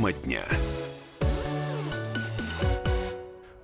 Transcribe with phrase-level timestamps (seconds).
[0.00, 0.69] Тема дня.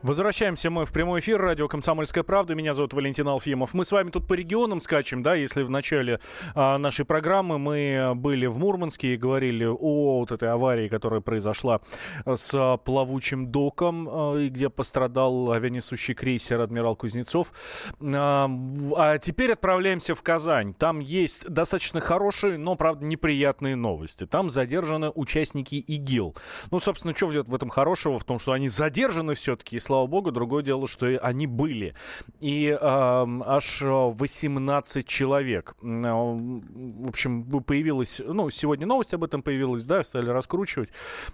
[0.07, 1.41] Возвращаемся мы в прямой эфир.
[1.41, 2.55] Радио «Комсомольская правда».
[2.55, 3.75] Меня зовут Валентин Алфимов.
[3.75, 6.21] Мы с вами тут по регионам скачем, да, если в начале
[6.55, 11.81] а, нашей программы мы были в Мурманске и говорили о вот этой аварии, которая произошла
[12.25, 17.53] с плавучим доком, а, где пострадал авианесущий крейсер «Адмирал Кузнецов».
[18.01, 18.49] А,
[18.97, 20.73] а теперь отправляемся в Казань.
[20.75, 24.25] Там есть достаточно хорошие, но, правда, неприятные новости.
[24.25, 26.37] Там задержаны участники ИГИЛ.
[26.71, 28.21] Ну, собственно, что в этом хорошего?
[28.21, 30.31] В том, что они задержаны все-таки, и слава слава богу.
[30.31, 31.95] Другое дело, что они были.
[32.41, 35.75] И э, аж 18 человек.
[35.81, 38.21] В общем, появилась...
[38.25, 40.91] Ну, сегодня новость об этом появилась, да, стали раскручивать.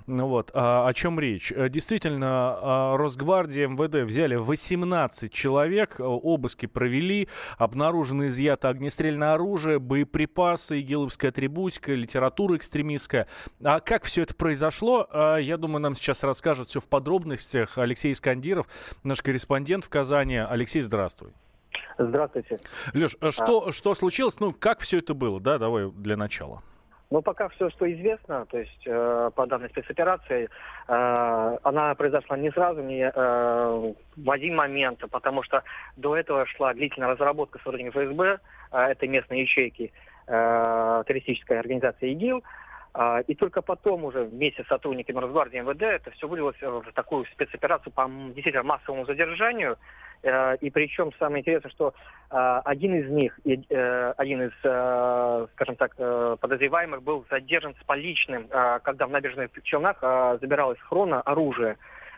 [0.07, 0.53] Ну вот.
[0.55, 1.53] А, о чем речь?
[1.71, 11.33] Действительно, а, Росгвардия, МВД взяли 18 человек, обыски провели, обнаружено изъято огнестрельное оружие, боеприпасы, игиловская
[11.33, 13.27] атрибутика, литература экстремистская.
[13.65, 15.09] А как все это произошло,
[15.41, 18.67] я думаю, нам сейчас расскажет все в подробностях Алексей Скандир Тагиров,
[19.05, 20.37] наш корреспондент в Казани.
[20.37, 21.31] Алексей, здравствуй.
[21.99, 22.59] Здравствуйте.
[22.93, 23.73] Леш, а что, а...
[23.73, 24.41] что случилось?
[24.41, 25.59] Ну, как все это было, да?
[25.59, 26.63] Давай для начала.
[27.11, 30.49] Ну, пока все, что известно, то есть э, по данной спецоперации,
[30.89, 35.63] э, она произошла не сразу, не э, в один момент, потому что
[35.97, 38.39] до этого шла длительная разработка с уровня ФСБ,
[38.73, 39.93] э, этой местной ячейки
[40.27, 42.62] э, террористической организации ИГИЛ, а,
[43.27, 47.91] и только потом уже вместе с сотрудниками Росгвардии МВД это все вылилось в такую спецоперацию
[47.93, 49.79] по действительно массовому задержанию.
[50.23, 51.95] Э, и причем самое интересное, что
[52.31, 54.53] э, один из них, э, один из,
[55.53, 55.97] скажем так,
[56.41, 60.01] подозреваемых был задержан с поличным, когда в набережных Челнах
[60.41, 61.77] забиралось хрона оружие.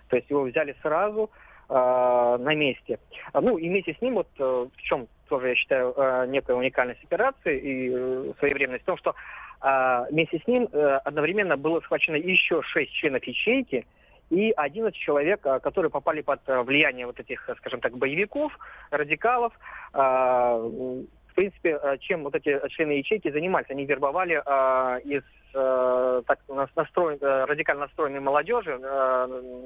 [0.09, 1.31] То есть его взяли сразу
[1.69, 2.99] на месте.
[3.33, 8.35] Ну и вместе с ним, вот в чем тоже, я считаю, некая уникальность операции и
[8.39, 9.15] своевременность в том, что
[9.67, 13.87] а, вместе с ним э, одновременно было схвачено еще шесть членов ячейки
[14.29, 18.53] и 11 человек, а, которые попали под э, влияние вот этих, скажем так, боевиков,
[18.91, 19.55] радикалов.
[19.95, 23.71] А, в принципе, э, чем вот эти члены ячейки занимались?
[23.71, 24.35] Они вербовали
[25.09, 25.23] из
[25.53, 26.41] так
[26.75, 28.73] настроен, радикально настроенной молодежи,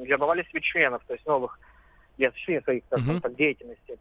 [0.05, 1.59] вербовали себе членов, то есть новых
[2.19, 3.21] для осуществления своих uh-huh.
[3.21, 3.99] так, деятельности.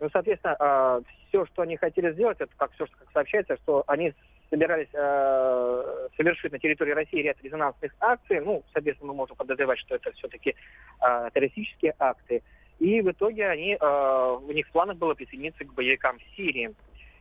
[0.00, 4.12] Ну, соответственно, все, что они хотели сделать, это как все, что как сообщается, что они
[4.54, 8.40] собирались э, совершить на территории России ряд резонансных акций.
[8.40, 10.54] Ну, соответственно, мы можем подозревать, что это все-таки
[11.00, 12.42] э, террористические акты.
[12.78, 16.72] И в итоге они, э, у них в планах было присоединиться к боевикам в Сирии.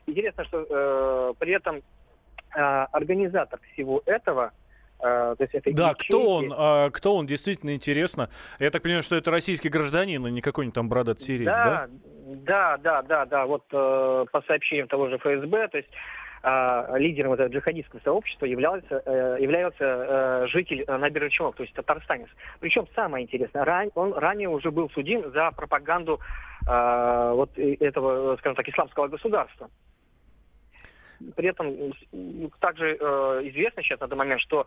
[0.05, 2.59] Интересно, что э, при этом э,
[2.91, 4.51] организатор всего этого
[4.99, 6.07] э, то есть это да, ячейки.
[6.07, 6.53] кто он?
[6.55, 7.25] А, кто он?
[7.25, 8.29] Действительно интересно.
[8.59, 11.87] Я так понимаю, что это российский гражданин, а не какой-нибудь там бородат сириец, да?
[12.25, 13.45] Да, да, да, да, да.
[13.45, 15.89] Вот э, по сообщениям того же ФСБ, то есть
[16.45, 22.27] а, лидером этого джихадистского сообщества являлся, э, является э, житель набережных Челнов, то есть татарстанец.
[22.59, 26.19] Причем самое интересное, ран, он ранее уже был судим за пропаганду
[26.67, 29.69] э, вот этого, скажем так, исламского государства.
[31.35, 31.93] При этом
[32.59, 34.65] также э, известно сейчас на данный момент, что, э,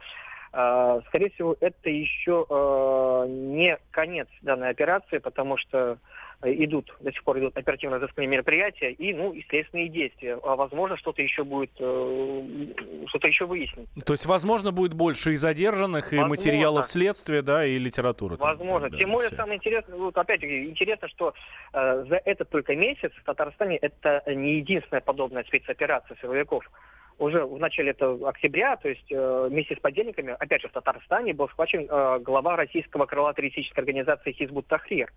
[1.09, 5.99] скорее всего, это еще э, не конец данной операции, потому что
[6.43, 10.39] Э, идут, до сих пор идут оперативно-розыскные мероприятия и, ну, и следственные действия.
[10.43, 12.67] А возможно, что-то еще будет, э,
[13.09, 13.89] что-то еще выяснить.
[14.05, 16.27] То есть, возможно, будет больше и задержанных, возможно.
[16.27, 18.37] и материалов следствия, да, и литературы.
[18.37, 18.91] Возможно.
[18.91, 19.37] Там, Тем более, все.
[19.37, 21.33] самое интересное, вот опять интересно, что
[21.73, 26.71] э, за этот только месяц в Татарстане это не единственная подобная спецоперация силовиков
[27.19, 31.33] уже в начале этого октября, то есть э, вместе с подельниками, опять же в Татарстане,
[31.33, 35.13] был схвачен э, глава российского крыла террористической организации Хизбут Тахрир.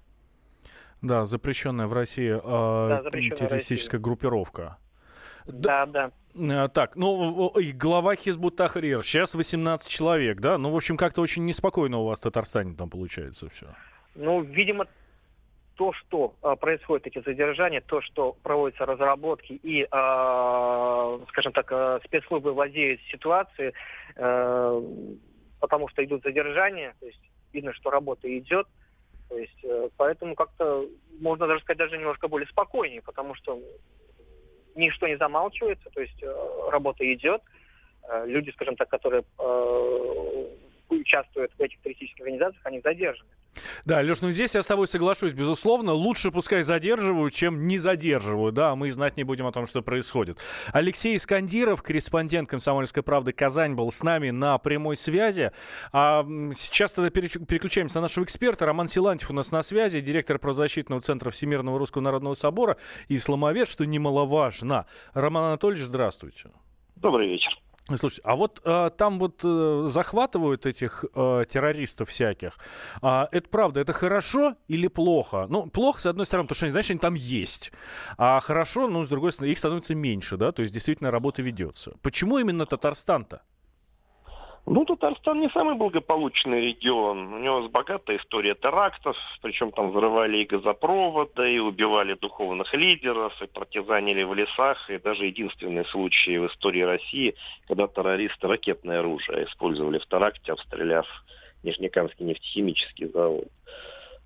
[1.01, 3.97] Да, запрещенная в России э, да, террористическая России.
[3.97, 4.77] группировка.
[5.45, 6.11] Да, да.
[6.33, 6.67] да.
[6.69, 10.57] Так, ну, глава Хизбут Тахрир, сейчас 18 человек, да?
[10.57, 13.67] Ну, в общем, как-то очень неспокойно у вас в Татарстане там получается все.
[14.15, 14.85] Ну, видимо,
[15.79, 21.99] то, что э, происходит эти задержания, то, что проводятся разработки и, э, скажем так, э,
[22.03, 23.71] спецслужбы владеют ситуацией,
[24.17, 24.81] э,
[25.61, 27.21] потому что идут задержания, то есть
[27.53, 28.67] видно, что работа идет,
[29.29, 30.85] то есть, э, поэтому как-то
[31.21, 33.57] можно даже сказать даже немножко более спокойнее, потому что
[34.75, 37.41] ничто не замалчивается, то есть э, работа идет,
[38.03, 39.23] э, люди, скажем так, которые
[40.89, 43.29] участвуют в этих туристических организациях, они задержаны.
[43.85, 45.93] Да, Леш, ну здесь я с тобой соглашусь, безусловно.
[45.93, 48.55] Лучше пускай задерживают, чем не задерживают.
[48.55, 50.37] Да, мы знать не будем о том, что происходит.
[50.71, 55.51] Алексей Искандиров, корреспондент «Комсомольской правды» Казань, был с нами на прямой связи.
[55.91, 58.65] А сейчас тогда переключаемся на нашего эксперта.
[58.65, 62.77] Роман Силантьев у нас на связи, директор правозащитного центра Всемирного Русского Народного Собора
[63.07, 64.85] и исламовед, что немаловажно.
[65.13, 66.51] Роман Анатольевич, здравствуйте.
[66.95, 67.51] Добрый вечер.
[67.97, 72.57] Слушайте, а вот э, там вот э, захватывают этих э, террористов всяких.
[73.01, 75.47] А, это правда, это хорошо или плохо?
[75.49, 77.71] Ну, плохо, с одной стороны, потому что, значит, они там есть.
[78.17, 81.93] А хорошо, ну, с другой стороны, их становится меньше, да, то есть действительно работа ведется.
[82.01, 83.41] Почему именно Татарстан-то?
[84.65, 87.33] Ну, Татарстан не самый благополучный регион.
[87.33, 93.47] У него богатая история терактов, причем там взрывали и газопроводы, и убивали духовных лидеров, и
[93.47, 97.35] партизанили в лесах, и даже единственный случай в истории России,
[97.67, 101.07] когда террористы ракетное оружие использовали в теракте, обстреляв
[101.63, 103.47] Нижнекамский нефтехимический завод.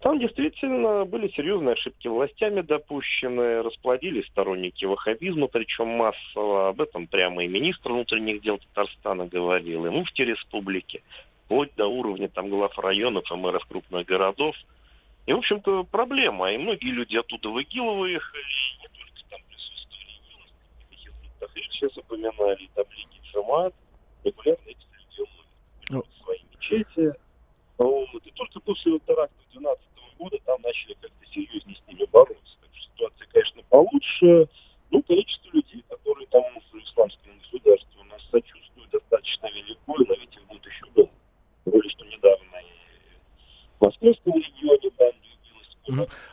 [0.03, 6.67] Там действительно были серьезные ошибки властями допущены, расплодились сторонники ваххабизма, причем массово.
[6.67, 11.01] Об этом прямо и министр внутренних дел Татарстана говорил, и муфти республики,
[11.45, 14.57] вплоть до уровня там глав районов и мэров крупных городов.
[15.25, 16.51] И, в общем-то, проблема.
[16.51, 18.43] И многие люди оттуда в ИГИЛ выехали,
[18.81, 20.11] не только там присутствовали
[20.91, 23.73] ИГИЛ, Тахрир сейчас упоминали, таблики Джамат,
[24.25, 25.29] регулярно эти люди
[25.91, 26.03] ну.
[26.21, 27.13] свои мечети.
[27.77, 28.25] Вот.
[28.25, 32.57] И только после теракта 12 года там начали как-то серьезнее с ними бороться.
[32.61, 34.47] Так что ситуация, конечно, получше.
[34.91, 40.47] Ну, количество людей, которые там в исламском государстве у нас сочувствуют, достаточно велико, и, их
[40.47, 40.85] будет еще.
[40.95, 41.09] Тем
[41.65, 45.13] более, что недавно и в Московском регионе там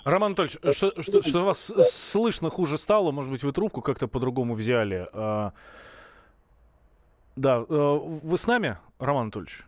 [0.05, 3.11] Роман Анатольевич, что, что, что вас слышно хуже стало?
[3.11, 5.09] Может быть, вы трубку как-то по-другому взяли?
[5.13, 5.53] А,
[7.37, 9.63] да, э, вы с нами, Роман Анатольевич?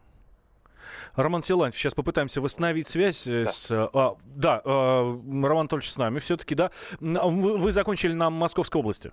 [1.14, 1.80] Роман Силантьев.
[1.80, 3.46] Сейчас попытаемся восстановить связь да.
[3.46, 3.70] с...
[3.70, 6.70] А, да, а, Роман Анатольевич с нами все-таки, да.
[7.00, 9.12] А вы, вы закончили на Московской области.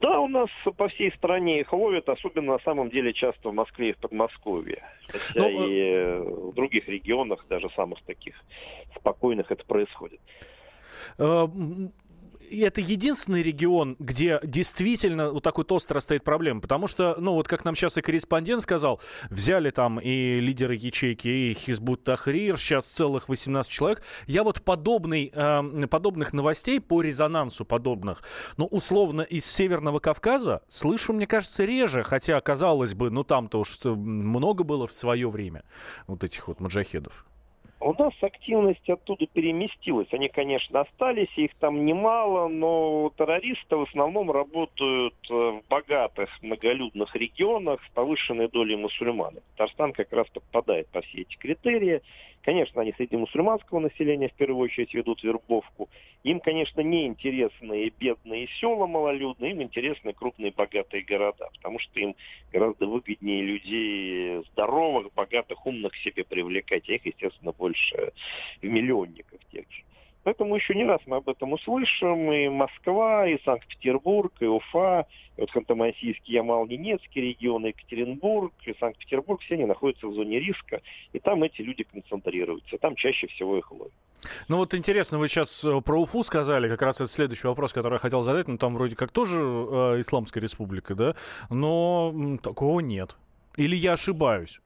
[0.00, 3.90] Да, у нас по всей стране их ловят, особенно на самом деле часто в Москве
[3.90, 4.84] и в Подмосковье.
[5.08, 8.34] Хотя ну, и в других регионах, даже самых таких
[8.94, 10.20] спокойных, это происходит
[12.58, 16.60] это единственный регион, где действительно вот такой остро стоит проблема.
[16.60, 19.00] Потому что, ну вот как нам сейчас и корреспондент сказал,
[19.30, 24.02] взяли там и лидеры ячейки, и Хизбут Тахрир, сейчас целых 18 человек.
[24.26, 28.22] Я вот подобный, э, подобных новостей по резонансу подобных,
[28.56, 32.02] ну условно из Северного Кавказа слышу, мне кажется, реже.
[32.02, 35.64] Хотя, казалось бы, ну там-то уж много было в свое время
[36.06, 37.29] вот этих вот маджахедов.
[37.82, 40.08] У нас активность оттуда переместилась.
[40.12, 47.16] Они, конечно, остались, их там немало, но террористы в основном работают э, в богатых, многолюдных
[47.16, 49.36] регионах с повышенной долей мусульман.
[49.56, 52.02] Татарстан как раз подпадает по все эти критерии.
[52.42, 55.90] Конечно, они среди мусульманского населения в первую очередь ведут вербовку.
[56.22, 62.16] Им, конечно, не интересны бедные села малолюдные, им интересны крупные богатые города, потому что им
[62.50, 68.12] гораздо выгоднее людей здоровых, богатых, умных себе привлекать, а их, естественно, больше
[68.62, 69.82] в миллионниках тех же.
[70.22, 72.30] Поэтому еще не раз мы об этом услышим.
[72.32, 75.06] И Москва, и Санкт-Петербург, и Уфа,
[75.36, 80.82] и вот Ханты-Мансийский, Ямал-Ненецкий регион, и Екатеринбург, и Санкт-Петербург, все они находятся в зоне риска.
[81.12, 82.76] И там эти люди концентрируются.
[82.78, 83.92] Там чаще всего их ловят.
[84.48, 87.94] Ну вот интересно, вы сейчас э, про Уфу сказали, как раз это следующий вопрос, который
[87.94, 88.48] я хотел задать.
[88.48, 91.16] Ну там вроде как тоже э, Исламская республика, да?
[91.48, 93.16] Но такого нет.
[93.56, 94.60] Или я ошибаюсь?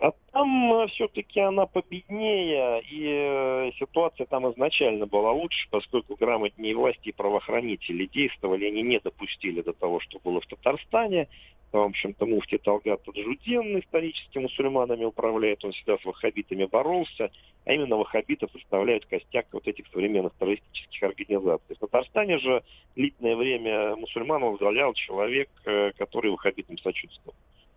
[0.00, 6.76] А там э, все-таки она победнее, и э, ситуация там изначально была лучше, поскольку грамотнее
[6.76, 11.26] власти и правоохранители действовали, они не допустили до того, что было в Татарстане.
[11.72, 17.30] В общем-то, муфти Талгат Таджудин исторически мусульманами управляет, он всегда с ваххабитами боролся,
[17.66, 21.74] а именно ваххабиты составляют костяк вот этих современных террористических организаций.
[21.74, 22.62] В Татарстане же
[22.94, 27.34] длительное время мусульман возглавлял человек, э, который ваххабитам сочувствовал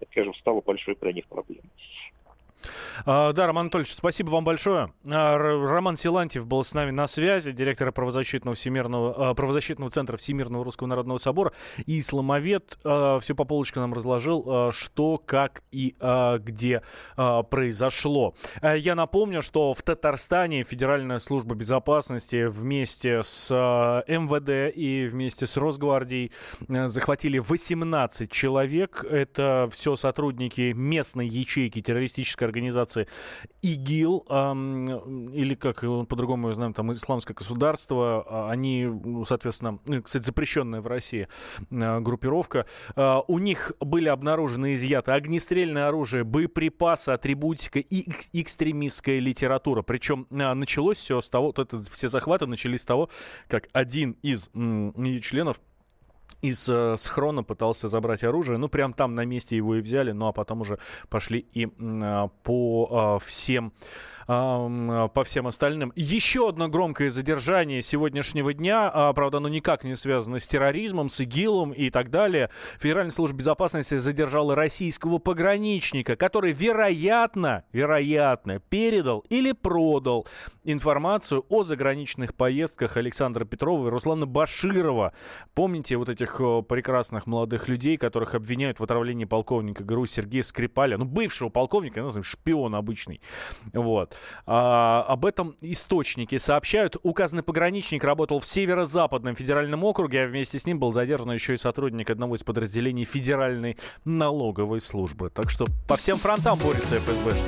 [0.09, 1.69] конечно, стало большой для них проблемой.
[3.05, 4.93] А, да, Роман Анатольевич, спасибо вам большое.
[5.07, 10.63] А, Роман Силантьев был с нами на связи, директор правозащитного, всемирного, а, правозащитного центра Всемирного
[10.63, 11.53] Русского Народного Собора
[11.85, 12.77] и исламовед.
[12.81, 15.95] Все по полочкам нам разложил, что, как и
[16.39, 16.81] где
[17.15, 18.35] произошло.
[18.61, 23.51] Я напомню, что в Татарстане Федеральная служба безопасности вместе с
[24.07, 26.31] МВД и вместе с Росгвардией
[26.67, 29.05] захватили 18 человек.
[29.09, 33.07] Это все сотрудники местной ячейки террористической организации
[33.61, 34.25] ИГИЛ,
[35.33, 38.89] или как по-другому мы знаем, там Исламское государство, а, они,
[39.25, 41.27] соответственно, ну, кстати, запрещенная в России
[41.71, 42.65] а, группировка.
[42.95, 49.81] А, у них были обнаружены изъяты огнестрельное оружие, боеприпасы, атрибутика и экстремистская литература.
[49.81, 53.09] Причем началось все с того, вот это, все захваты начались с того,
[53.47, 54.49] как один из
[55.21, 55.61] членов
[56.41, 58.57] из э, схрона пытался забрать оружие.
[58.57, 60.11] Ну, прям там на месте его и взяли.
[60.11, 60.79] Ну, а потом уже
[61.09, 63.73] пошли и э, по э, всем
[64.27, 65.91] по всем остальным.
[65.95, 71.19] Еще одно громкое задержание сегодняшнего дня, а, правда, оно никак не связано с терроризмом, с
[71.19, 72.49] ИГИЛом и так далее.
[72.79, 80.25] Федеральная служба безопасности задержала российского пограничника, который, вероятно, вероятно, передал или продал
[80.63, 85.13] информацию о заграничных поездках Александра Петрова и Руслана Баширова.
[85.53, 91.05] Помните вот этих прекрасных молодых людей, которых обвиняют в отравлении полковника ГРУ Сергея Скрипаля, ну,
[91.05, 93.21] бывшего полковника, ну, шпион обычный.
[93.73, 94.15] Вот.
[94.45, 96.97] А, об этом источники сообщают.
[97.03, 101.57] Указанный пограничник работал в Северо-Западном федеральном округе, а вместе с ним был задержан еще и
[101.57, 105.29] сотрудник одного из подразделений Федеральной налоговой службы.
[105.29, 107.45] Так что по всем фронтам борется ФСБшник.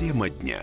[0.00, 0.62] Тема дня.